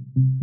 Thank 0.00 0.39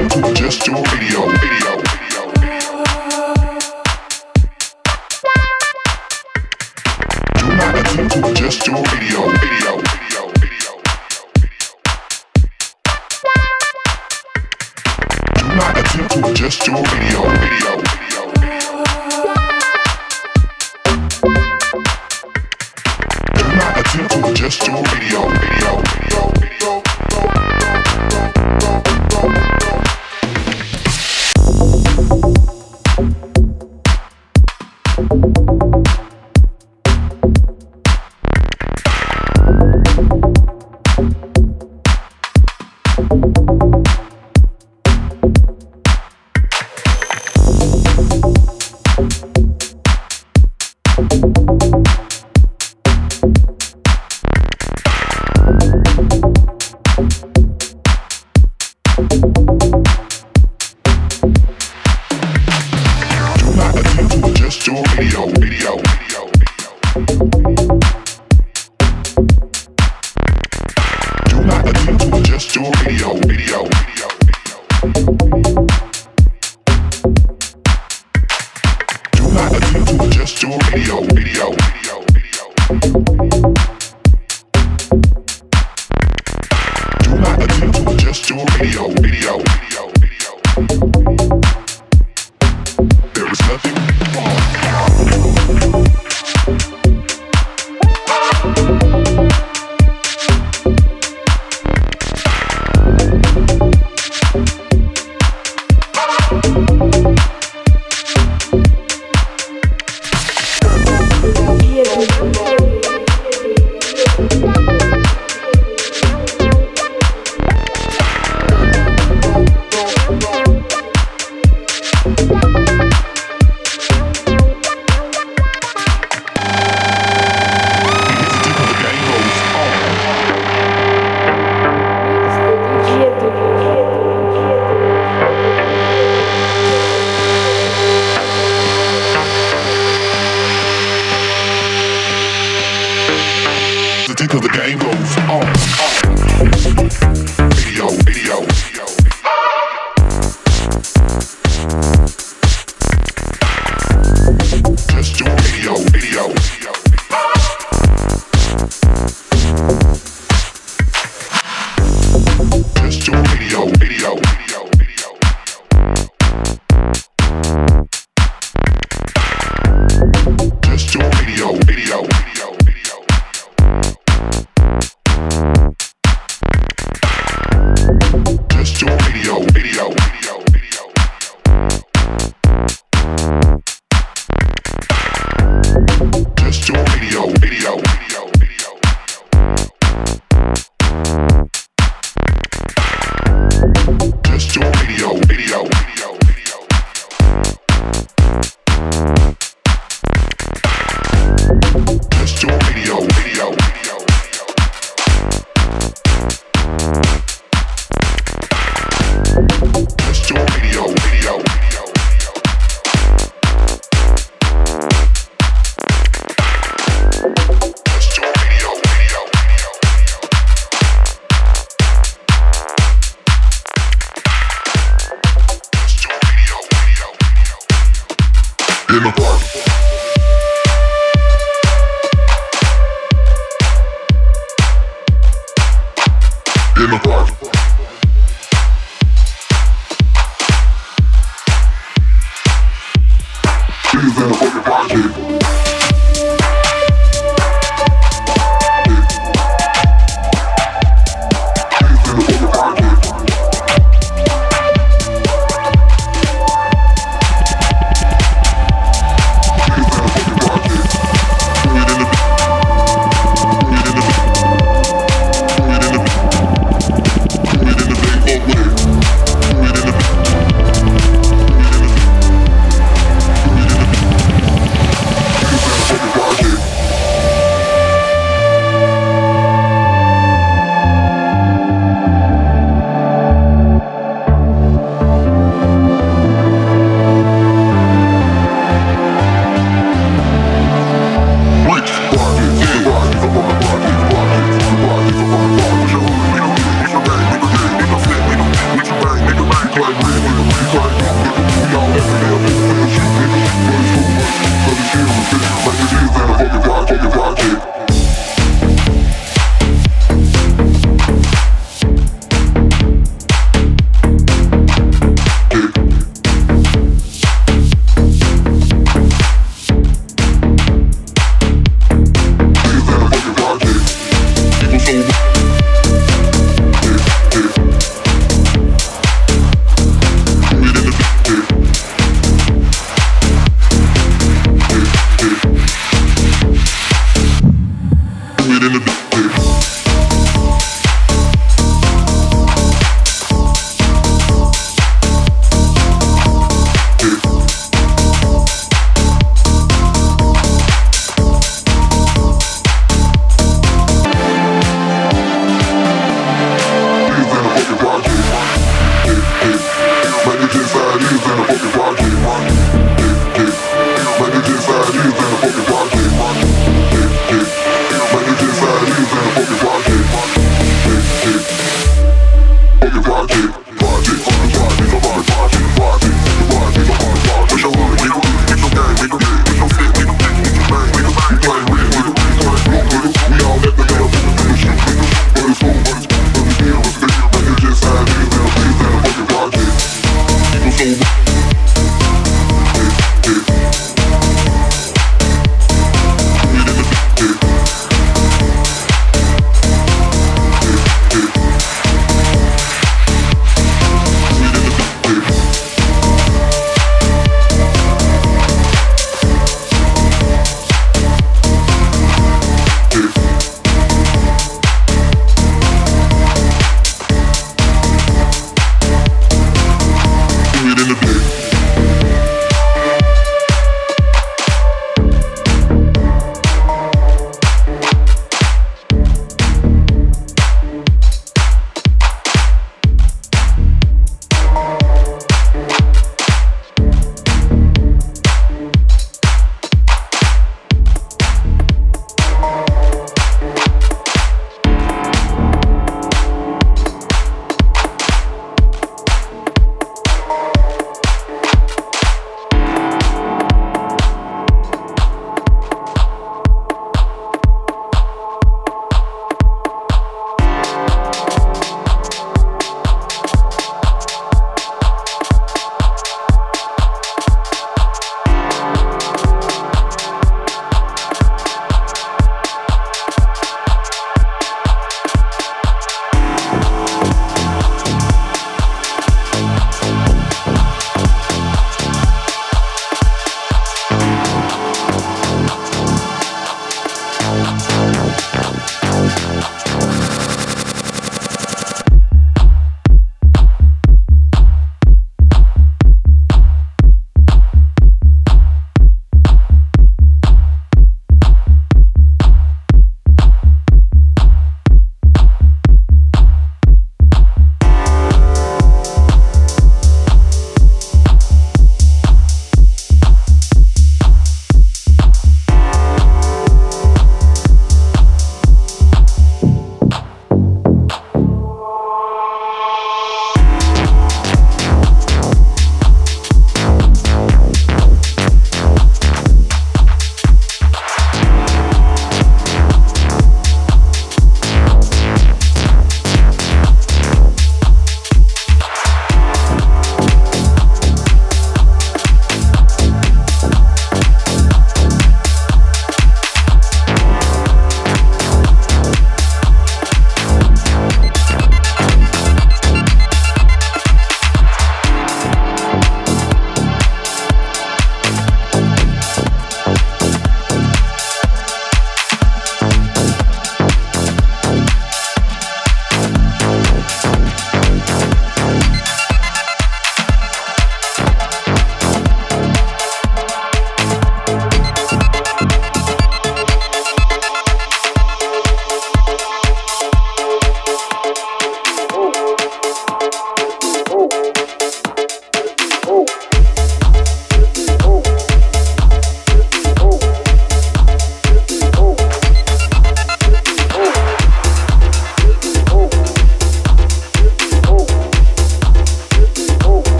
Just 0.00 0.64
do 0.64 0.72
video, 0.72 1.28
video. 1.28 1.79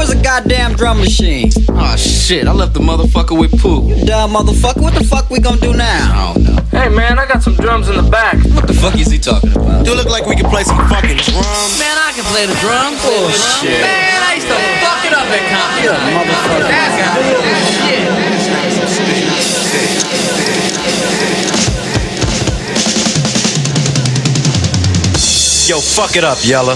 was 0.00 0.10
a 0.16 0.22
goddamn 0.22 0.72
drum 0.72 0.96
machine? 0.96 1.52
Oh 1.68 1.94
shit, 1.94 2.48
I 2.48 2.52
left 2.52 2.72
the 2.72 2.80
motherfucker 2.80 3.38
with 3.38 3.52
poo. 3.60 3.86
You 3.86 4.06
dumb 4.06 4.32
motherfucker, 4.32 4.80
what 4.80 4.94
the 4.94 5.04
fuck 5.04 5.28
we 5.28 5.40
gonna 5.40 5.60
do 5.60 5.74
now? 5.74 5.84
I 5.84 6.32
don't 6.32 6.42
know. 6.42 6.56
Hey 6.72 6.88
man, 6.88 7.18
I 7.18 7.26
got 7.28 7.42
some 7.42 7.52
drums 7.54 7.90
in 7.90 7.96
the 7.96 8.08
back. 8.10 8.40
What 8.56 8.66
the 8.66 8.72
fuck 8.72 8.98
is 8.98 9.10
he 9.12 9.18
talking 9.18 9.52
about? 9.52 9.84
Do 9.84 9.92
look 9.92 10.08
like 10.08 10.24
we 10.24 10.36
can 10.36 10.48
play 10.48 10.64
some 10.64 10.78
fucking 10.88 11.20
drums. 11.20 11.76
Man, 11.76 11.98
I 12.00 12.12
can 12.16 12.24
play 12.32 12.46
the 12.48 12.56
drums. 12.64 12.96
Oh 13.04 13.28
shit. 13.60 13.76
Man, 13.76 14.22
I 14.24 14.40
used 14.40 14.48
to 14.48 14.56
yeah. 14.56 14.80
fuck 14.80 15.04
it 15.04 15.12
up 15.12 15.28
at 15.28 15.44
comedy. 15.52 15.84
Yeah, 15.84 16.00
motherfucker. 16.16 16.64
That's, 16.64 16.96
shit. 17.76 18.08
Yo, 25.68 25.78
fuck 25.78 26.16
it 26.16 26.24
up, 26.24 26.38
yella. 26.42 26.74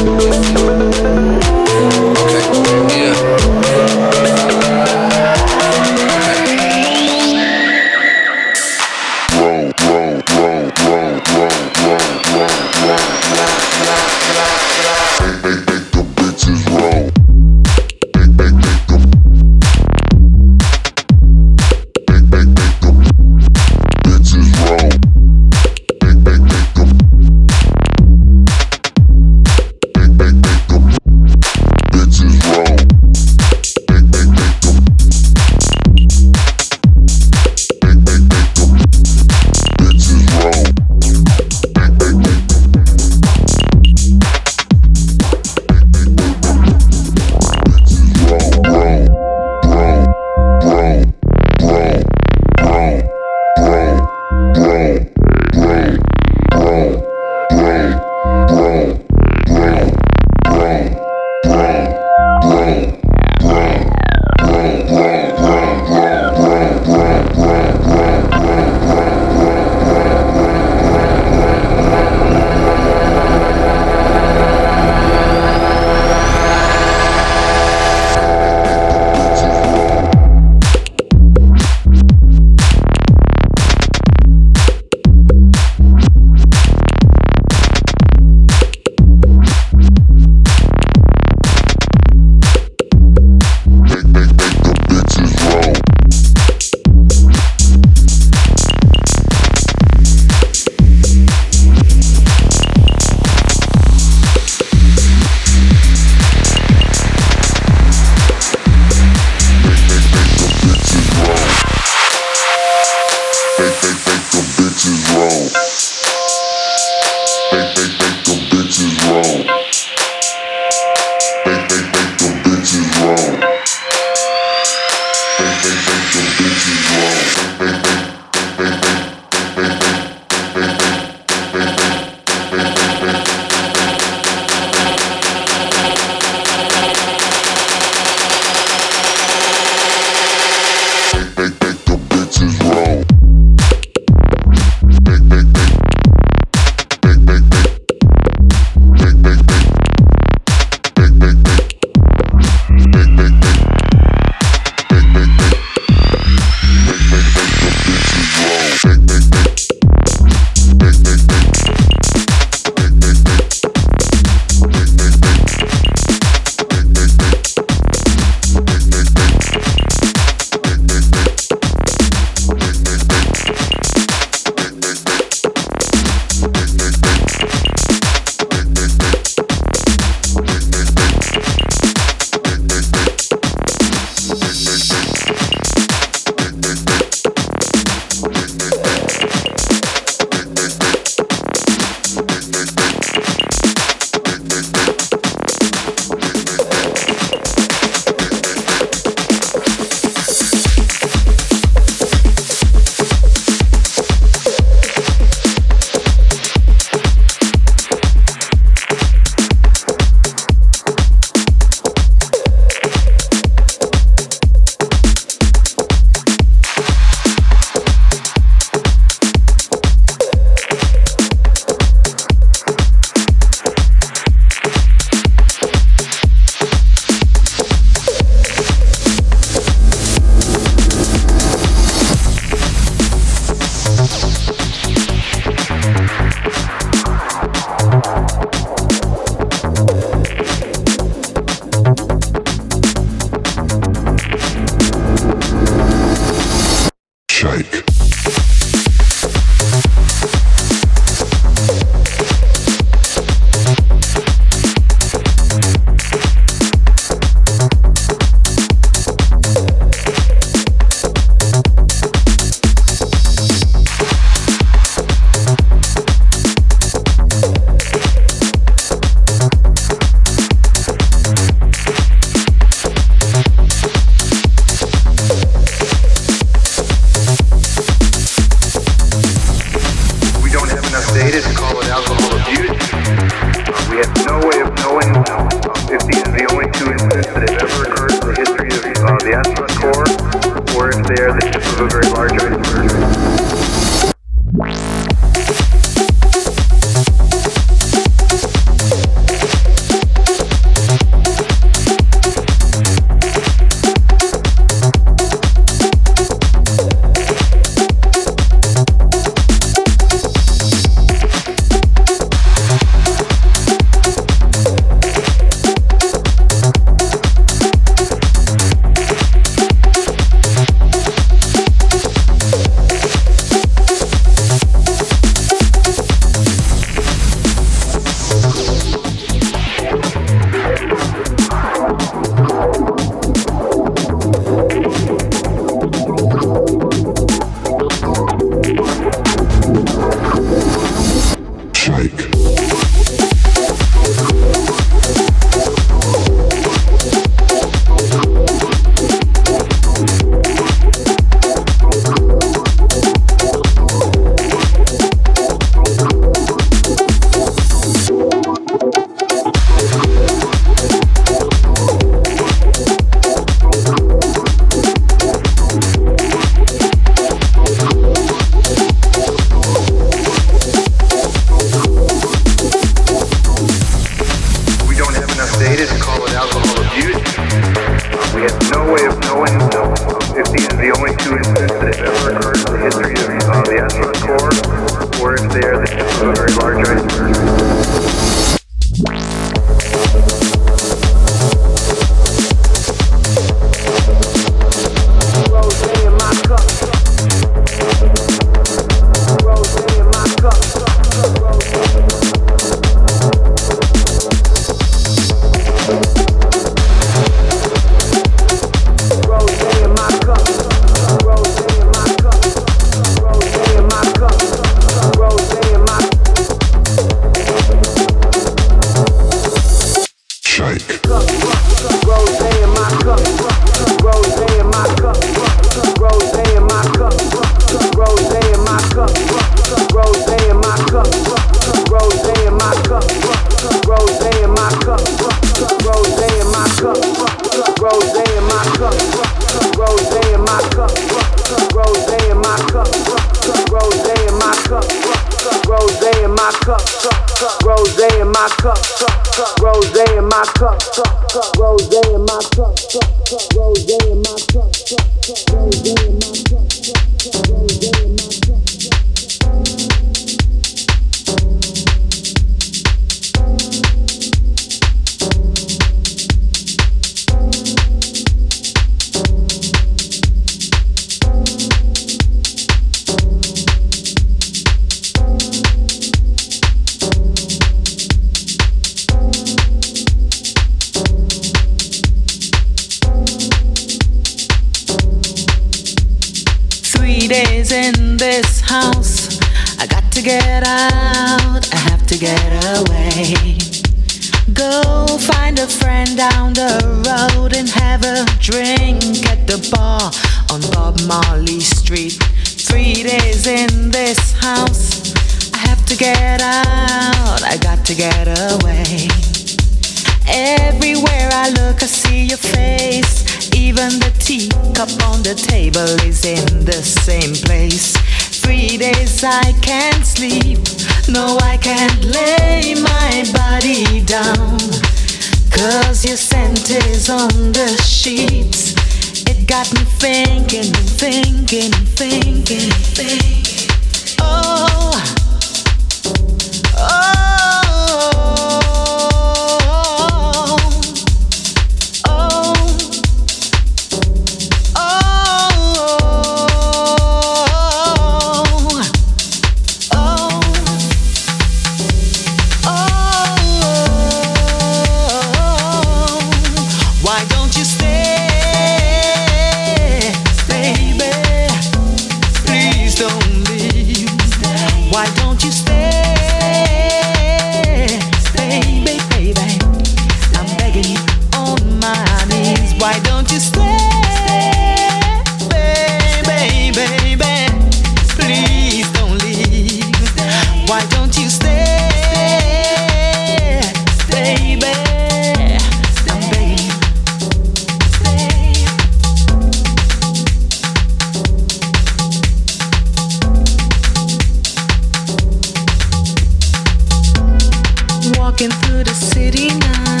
walking 598.31 598.49
through 598.49 598.83
the 598.85 598.93
city 598.93 599.49
now. 599.59 600.00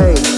Hey. 0.00 0.29